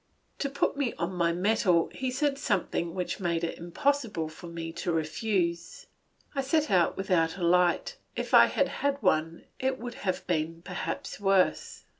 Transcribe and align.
To 0.39 0.49
put 0.49 0.75
me 0.75 0.95
on 0.95 1.13
my 1.13 1.31
mettle 1.31 1.91
he 1.93 2.09
said 2.09 2.39
something 2.39 2.95
which 2.95 3.19
made 3.19 3.43
it 3.43 3.59
impossible 3.59 4.29
for 4.29 4.47
me 4.47 4.71
to 4.73 4.91
refuse. 4.91 5.85
I 6.33 6.41
set 6.41 6.71
out 6.71 6.97
without 6.97 7.37
a 7.37 7.43
light; 7.43 7.97
if 8.15 8.33
I 8.33 8.47
had 8.47 8.67
had 8.67 8.99
one, 9.03 9.43
it 9.59 9.77
would 9.77 9.93
perhaps 9.93 10.17
have 10.17 10.25
been 10.25 10.63
even 10.67 11.01
worse. 11.23 11.83